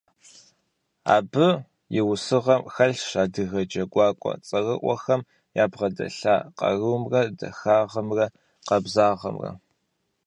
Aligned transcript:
Абы 1.15 1.47
и 1.99 2.01
усыгъэм 2.11 2.61
хэлъщ 2.73 3.11
адыгэ 3.23 3.61
джэгуакӀуэ 3.69 4.33
цӀэрыӀуэхэм 4.47 5.21
ябгъэдэлъа 5.63 6.35
къарумрэ, 6.57 7.21
дахагъымрэ, 7.37 8.25
къабзагъэмрэ. 8.67 9.51